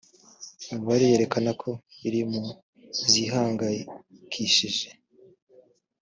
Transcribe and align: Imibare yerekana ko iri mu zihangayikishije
Imibare 0.71 1.03
yerekana 1.11 1.51
ko 1.61 1.69
iri 2.07 2.21
mu 2.31 2.45
zihangayikishije 3.11 4.87